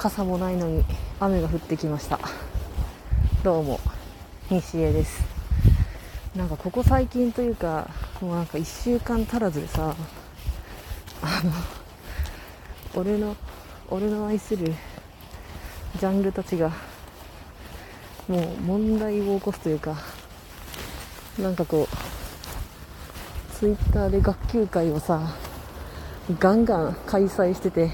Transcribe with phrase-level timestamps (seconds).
[0.00, 0.82] 傘もないのに
[1.20, 2.18] 雨が降ってきました。
[3.44, 3.80] どうも
[4.48, 5.22] 西江です。
[6.34, 7.90] なんかここ最近というか
[8.22, 9.94] もうなんか1週間足らずでさ
[11.20, 11.52] あの
[12.98, 13.36] 俺の
[13.90, 14.72] 俺の愛する
[15.98, 16.72] ジャンルたちが
[18.26, 19.96] もう問題を起こすというか
[21.38, 25.36] なんかこうツイッターで学級会をさ
[26.38, 27.90] ガンガン開催してて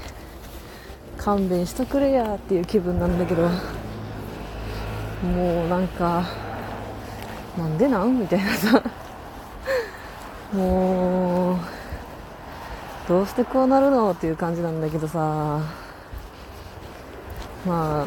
[1.27, 3.49] 勘弁しとくれやっていう気分なんだけど
[5.21, 6.23] もうなんか
[7.57, 8.81] なんでなんみたいなさ。
[10.53, 11.57] もう
[13.09, 15.19] どうしてこうなるのっていう感じなんだけどさ。
[15.19, 15.61] ま
[18.03, 18.05] あ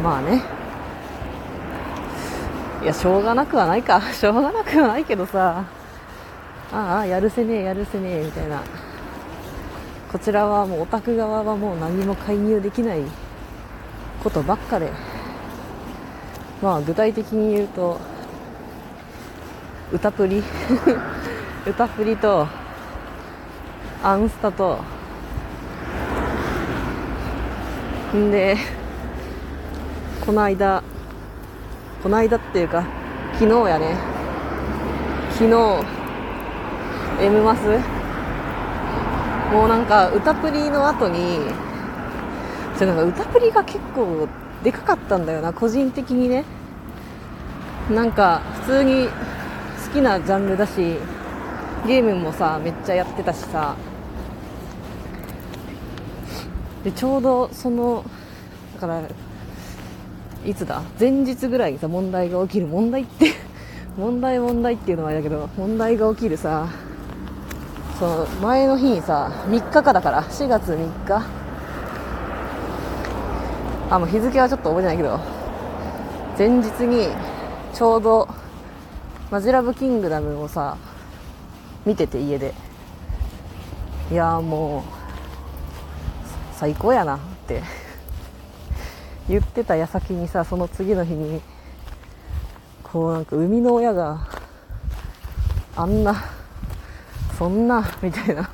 [0.00, 0.40] まあね。
[2.80, 4.00] いやしょうがなくはないか。
[4.12, 5.64] しょうがなくはないけどさ。
[6.72, 8.62] ああやるせねえやるせねえみたいな。
[10.14, 13.00] こちらはもうオタク側はもう何も介入できない
[14.22, 14.92] ことばっかで。
[16.62, 17.98] まあ具体的に言うと
[19.92, 20.40] 歌プリ。
[21.66, 22.46] 歌プリと
[24.04, 24.78] アンスタと。
[28.14, 28.56] んで
[30.24, 30.80] この間
[32.04, 32.84] この間っていうか
[33.32, 33.96] 昨日やね。
[35.32, 35.84] 昨日
[37.20, 38.03] M マス
[39.54, 41.38] もうなんか歌プリの後に
[42.76, 44.26] それなんか歌プリが結構
[44.64, 46.44] でかかったんだよな個人的にね。
[47.88, 49.12] なんか普通に好
[49.92, 50.96] きなジャンルだし
[51.86, 53.76] ゲームもさめっちゃやってたしさ。
[56.82, 58.04] でちょうどその
[58.74, 59.02] だから
[60.44, 60.82] いつだ？
[60.98, 62.66] 前日ぐらいにさ問題が起きる。
[62.66, 63.30] 問題って
[63.96, 66.66] 問題問題っていうのはあれだけど問題が起きるさ。
[67.98, 71.22] その前の日にさ3日かだから4月3日。
[73.90, 75.20] あもう日付はちょっと覚えてないけど
[76.38, 77.08] 前日に
[77.72, 78.28] ちょうど
[79.30, 80.76] マジラブキングダムをさ
[81.84, 82.54] 見てて家で。
[84.10, 84.82] いやもう
[86.52, 87.62] 最高やなって
[89.28, 91.40] 言ってた矢先にさその次の日に
[92.82, 94.26] こうなんか生みの親が
[95.74, 96.14] あんな
[97.38, 98.48] そんなみたいな。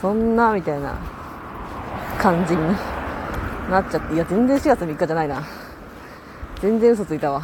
[0.00, 0.96] そんなみたいな。
[2.18, 2.62] 感じに。
[3.70, 4.14] なっちゃって。
[4.14, 5.46] いや全然4月3日じゃないな。
[6.60, 7.42] 全然嘘ついたわ。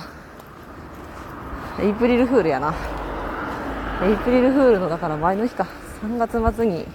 [1.81, 2.75] エイプリルフールやな。
[4.03, 5.67] エイプリルフールのだから前の日か。
[6.05, 6.87] 3月末に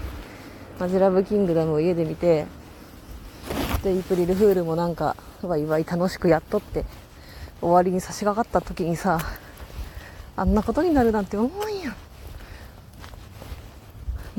[0.79, 2.45] マジラブキングダムを家で見て
[3.83, 6.85] でエイプリルフールもなんかわいわい楽しくやっとって
[7.59, 9.19] 終わりに差し掛かった時にさ
[10.37, 11.68] あんなことになるなんて思う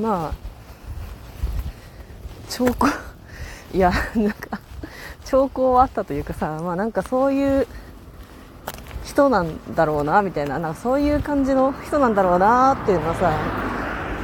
[0.01, 0.33] まあ
[2.49, 2.87] 兆候
[3.73, 4.59] いやなんか
[5.25, 7.67] 兆候はあったというかさまあなんかそういう
[9.05, 13.31] 人なんだろうなみたいななんかそういう感じの人なんだろうなっていうのはさ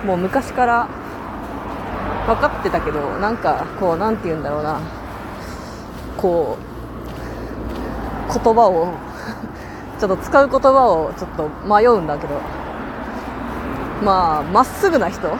[0.05, 0.87] もう昔から
[2.25, 4.79] 分かってたけどなんかこうなんて言うんだろうな
[6.17, 6.57] こ
[8.29, 8.93] う言葉を
[9.99, 12.41] ちょっと使う言葉をちょっと迷うんだけど
[14.03, 15.35] まあまっすぐな人。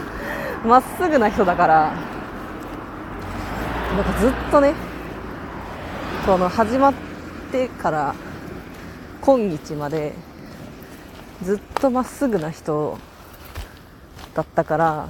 [0.66, 2.12] まっすぐな人だから。
[3.96, 4.74] なんかずっとね
[6.24, 6.94] この始まっ
[7.50, 8.14] てから
[9.20, 10.14] 今日まで
[11.42, 12.96] ずっとまっすぐな人
[14.32, 15.08] だったから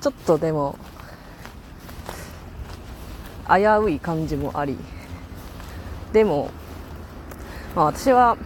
[0.00, 0.76] ちょっとでも
[3.48, 4.76] 危うい感じもあり
[6.12, 6.50] でも、
[7.76, 8.36] まあ、私は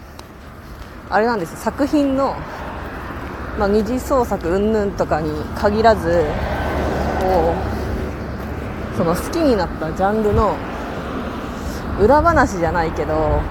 [1.08, 2.36] あれなんです作品の、
[3.60, 6.24] まあ、二次創作云々とかに限らず
[7.20, 7.54] こ
[8.94, 10.56] うその好きになったジャンルの
[12.00, 13.42] 裏話じゃないけど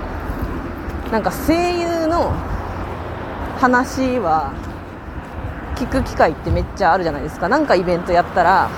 [1.12, 2.32] なんか声優の
[3.60, 4.52] 話は
[5.76, 7.48] 聞く機会ってめっちゃあるじゃないですか。
[7.48, 8.72] なんかイベントやったら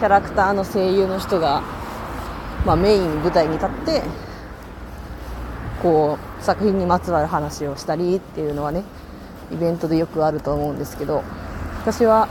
[0.00, 1.62] キャラクターの声優の人が、
[2.66, 4.02] まあ、メイン舞台に立って
[5.80, 8.82] こう作品にまつわる話をしたりっていうのはね
[9.52, 11.22] イベントでよくあると思うんですけど
[11.82, 12.28] 私は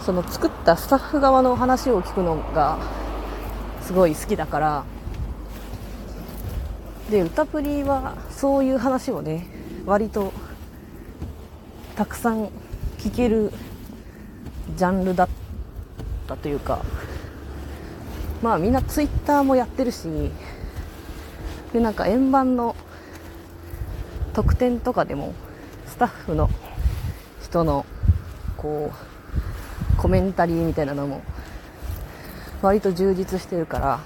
[0.00, 2.78] その作ったスタッフ側の話を聞くのが
[3.82, 4.84] すごい好きだから
[7.10, 9.46] で歌プリはそういう話をね
[9.86, 10.32] 割と
[11.96, 12.46] たくさん
[12.98, 13.52] 聞ける
[14.76, 15.28] ジャンルだっ
[16.26, 16.84] たというか
[18.42, 20.08] まあみんなツイッターもやってるし
[21.72, 22.76] でなんか円盤の
[24.32, 25.34] 特典とかでも
[25.98, 26.48] スタッフの
[27.42, 27.84] 人の
[28.56, 31.22] こうコメンタリーみたいなのも
[32.62, 33.98] 割と充実してるから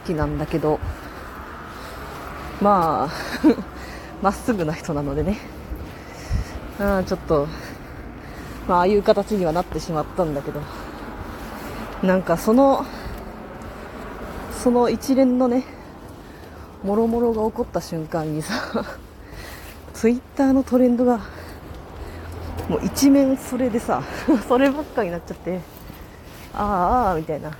[0.00, 0.80] 好きなんだけど
[2.62, 3.10] まあ
[4.24, 5.36] まっすぐな人なのでね。
[6.80, 7.46] あちょっと
[8.66, 10.62] まあああいう形にはなってしまったんだけど
[12.02, 12.86] なんかその
[14.58, 15.64] その一連のね
[16.82, 18.54] もろもろが起こった瞬間にさ
[19.98, 21.18] ツイッターのトレンドが
[22.68, 24.00] もう一面それでさ
[24.46, 25.58] そればっかになっちゃって
[26.54, 27.50] ああああみたいな。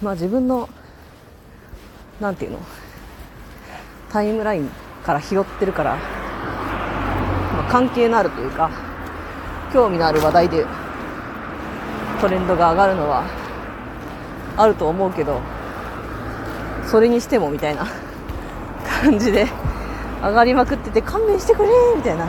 [0.00, 0.68] まあ自分の
[2.20, 2.58] なんていうの
[4.12, 4.70] タイムライン
[5.04, 5.98] から拾ってるから、ま
[7.68, 8.70] あ、関係のあるというか
[9.72, 10.64] 興味のある話題で
[12.20, 13.24] トレンドが上がるのは
[14.56, 15.40] あると思うけど
[16.86, 17.86] それにしてもみたいな。
[19.02, 19.71] 感じで。
[20.22, 22.26] 上がりまくってて勘弁してくれみたいな。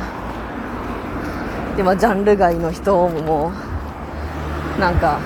[1.78, 3.52] でまジャンル外の人も
[4.80, 5.20] なんか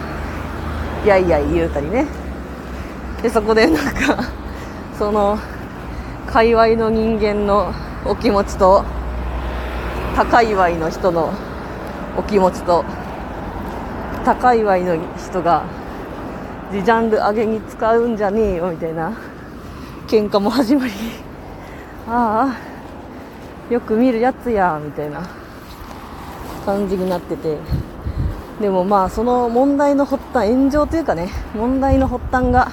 [1.05, 2.05] やいやい言うたりね。
[3.21, 4.23] でそこでなんか
[4.97, 5.37] その
[6.27, 7.73] 界隈の人間の
[8.05, 8.83] お気持ちと
[10.15, 11.31] 他界隈の人の
[12.17, 12.83] お気持ちと
[14.25, 15.63] 他界隈の人が
[16.71, 19.13] ジャンル上げに使うんじゃねえよみたいな
[20.07, 21.26] 喧嘩も始まり。
[22.07, 22.57] あ
[23.69, 25.27] あよく見るやつやみたいな
[26.65, 27.57] 感じになってて。
[28.62, 32.71] でもまあその問題の発端炎上というかね問題の発端が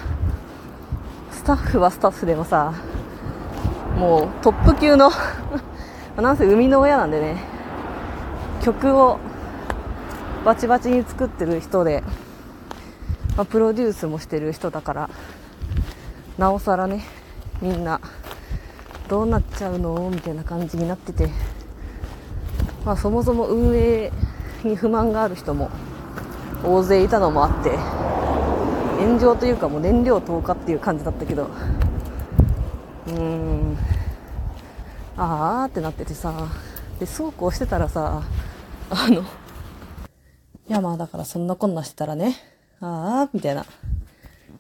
[1.31, 2.73] スタッフはスタッフでもさ
[3.99, 5.11] もうトップ級の
[6.17, 7.37] なんせ生みの親なんでね
[8.63, 9.19] 曲を
[10.43, 12.03] バチバチに作ってる人で
[13.37, 15.11] まあ、プロデュースもしてる人だから
[16.39, 17.05] なおさらね
[17.61, 18.01] みんな
[19.09, 20.11] どうなっちゃうの？
[20.11, 21.29] みたいな感じになってて、
[22.85, 24.13] まあ、そもそも運営
[24.63, 25.71] に不満がある人も
[26.65, 27.77] 大勢いたのもあって
[28.99, 31.51] 炎上というかもう燃料投下っていう感じだったけど。
[33.07, 33.77] うーん。
[35.17, 36.33] あーってなっててさ。
[36.99, 38.23] でそうこうしてたらさ
[38.89, 39.25] あのい
[40.69, 42.37] やまあだからそんなこんなしてたらね。
[42.81, 43.67] ああ、みたいな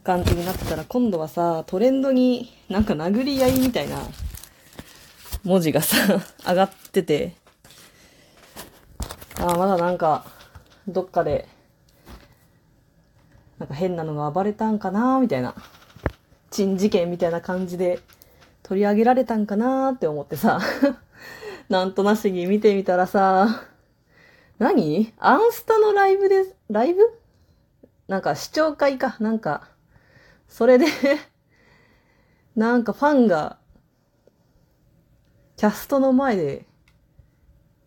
[0.02, 3.99] 感じになってたら、今度はさ、トレンドになんか殴り合いみたいな
[5.44, 7.37] 文字がさ、 上がってて、
[9.38, 10.25] ああ、まだなんか、
[10.88, 11.46] どっかで、
[13.58, 15.55] なんか変なのが暴れたんかなみたいな。
[16.50, 17.99] 珍事件みたいな感じで
[18.62, 20.61] 取り上げられたんかなって思ってさ、
[21.69, 23.64] なんとなしに見てみたらさ、
[24.58, 25.12] 何？
[25.19, 27.02] アンスタのライブで、ライブ？
[28.06, 29.69] なんか視聴会か、なんか、
[30.49, 30.87] それで
[32.55, 33.58] なんかファンが、
[35.64, 36.66] キャストの前で、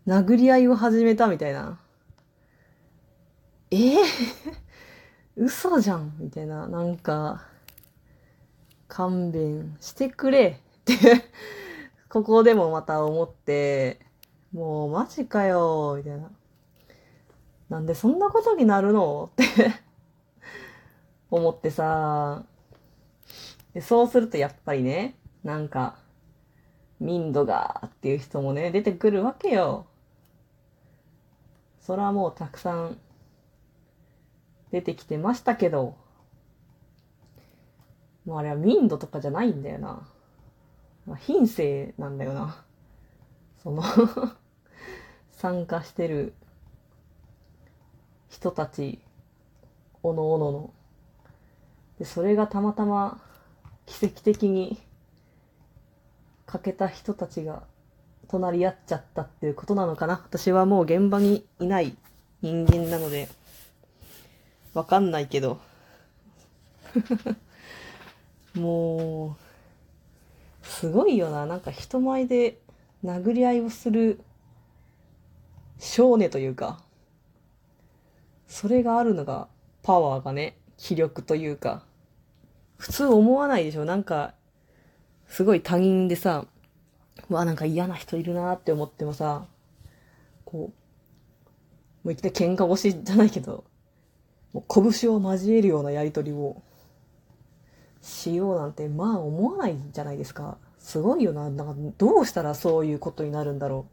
[0.07, 1.77] 殴り合いを始めたみたいな。
[3.69, 3.97] えー、
[5.37, 6.67] 嘘じゃんみたいな。
[6.67, 7.45] なんか、
[8.87, 10.95] 勘弁してくれって
[12.09, 13.99] ここでもまた思って、
[14.51, 16.31] もうマジかよみたいな。
[17.69, 19.43] なんでそんなことになるのって
[21.29, 22.43] 思ってさ、
[23.81, 26.06] そうするとやっぱりね、なんか、
[26.99, 29.85] 民度がっていう人もね、出てくるわけよ。
[31.81, 32.97] それはもうたくさん
[34.71, 35.95] 出てきてましたけど、
[38.25, 40.07] もうあれは民度とかじゃないんだよな。
[41.05, 42.63] まあ、品性なんだよな。
[43.63, 43.83] その
[45.31, 46.33] 参加してる
[48.27, 48.99] 人たち、
[50.03, 50.73] おのおのの
[51.99, 53.21] でそれがたまたま
[53.85, 54.77] 奇跡的に
[56.47, 57.61] 欠けた人たちが
[58.27, 60.13] 隣り合っちゃったっていうことなのかな？
[60.13, 61.95] 私はもう現場にいない
[62.41, 63.29] 人間なので
[64.73, 65.59] わかんないけど。
[68.55, 69.35] も
[70.63, 71.45] うすごいよな。
[71.45, 72.57] なんか人前で
[73.05, 74.19] 殴り合いをする
[75.77, 76.81] 少年というか
[78.47, 79.47] それがあるのが
[79.83, 81.83] パワーがね気力というか。
[82.77, 83.85] 普通思わないでしょ？
[83.85, 84.35] なんか、
[85.27, 86.45] すごい他人でさ、
[87.29, 89.45] わ、なんか嫌な人いるなって思ってもさ、
[90.45, 90.71] こ
[92.03, 93.63] う、もういきなり喧嘩腰じゃないけど、
[94.53, 96.61] もう拳を交えるようなやりとりを
[98.01, 100.57] しようなんて、まあ思わないじゃないですか。
[100.79, 101.49] すごいよな。
[101.49, 103.85] なんかどうしたらそういうことになるんだろ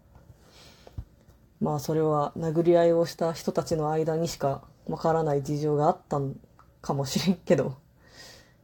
[1.60, 1.64] う。
[1.64, 6.36] まあそれは殴り合いをした人たちの間にしかわからない事情があったん
[6.80, 7.76] かもしれんけど。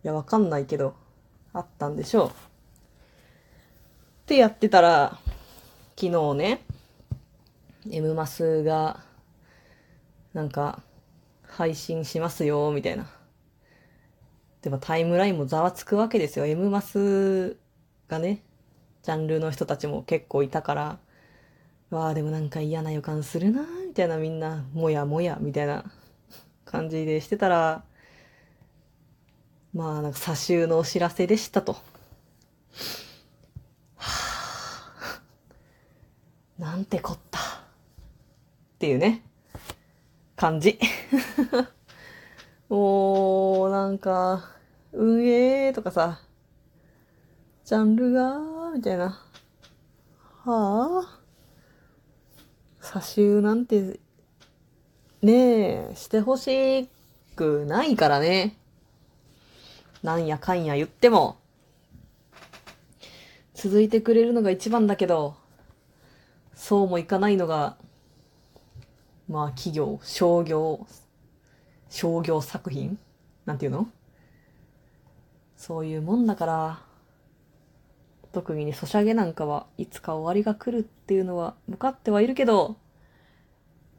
[0.04, 0.94] いや、わかんないけど、
[1.52, 2.49] あったんでしょう。
[4.30, 5.18] ってやってたら、
[5.98, 6.60] 昨日ね、
[7.90, 9.00] M マスが、
[10.34, 10.84] なんか、
[11.42, 13.10] 配信しますよ、みたいな。
[14.62, 16.46] でもタイムラインもざわつくわけですよ。
[16.46, 17.56] M マス
[18.06, 18.44] がね、
[19.02, 20.98] ジャンルの人たちも結構いたから、
[21.90, 25.90] わあ、でもなんか嫌な予感するな、みたいなみんな、もやもや、みたいな
[26.64, 27.82] 感じでしてたら、
[29.74, 31.72] まあ、なんか、差しのお知らせでしたと。
[34.02, 34.30] はあ、
[36.60, 37.40] なんてこった。
[37.40, 37.42] っ
[38.78, 39.22] ていうね、
[40.36, 40.78] 感じ。
[42.68, 44.50] もう、なんか、
[44.92, 46.20] 運営とかさ、
[47.64, 48.38] ジャンルが、
[48.74, 49.18] みたいな。
[50.44, 51.20] はあ？
[52.78, 53.98] 差しなんて、
[55.22, 56.90] ねえ、してほし
[57.36, 58.58] くないからね。
[60.02, 61.38] なんやかんや言っても、
[63.54, 65.39] 続いてくれるのが一番だけど、
[66.62, 67.78] そうもいかないのが、
[69.30, 70.86] まあ企業、商業、
[71.88, 72.98] 商業作品
[73.46, 73.88] なんていうの？
[75.56, 76.80] そういうもんだから、
[78.32, 82.76] 特技にソシャゲなんかはいつか終わりが来るっていうのは向かってはいるけど、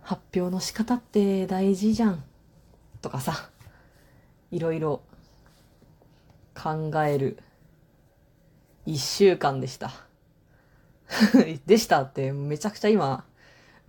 [0.02, 2.24] 発表の仕方って大事じゃん。
[3.02, 3.50] とかさ、
[4.52, 5.02] いろいろ
[6.54, 7.40] 考える
[8.86, 10.11] 一週間でした。
[11.66, 13.26] でしたってめちゃくちゃ今、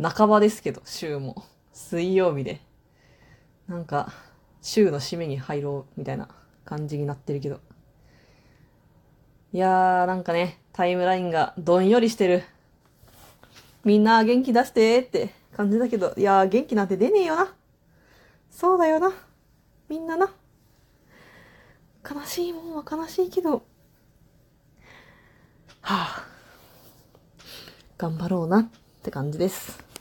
[0.00, 1.44] 半ばですけど、週も。
[1.72, 2.60] 水曜日で。
[3.68, 4.12] なんか、
[4.60, 6.28] 週の締めに入ろうみたいな
[6.64, 7.60] 感じになってるけど。
[9.52, 12.42] いやー、なんかね、タイムラインがどんよりしてる。
[13.84, 17.54] みんな元気出してって感じだけど、いやー、元気なんて出ねえよな。
[18.50, 19.12] そうだよな。
[19.88, 20.32] みんなな。
[22.08, 23.62] 悲しいもんは悲しいけど、
[25.80, 26.31] はあ、
[28.02, 28.68] 頑張ろうなっ
[29.04, 29.91] て感じです。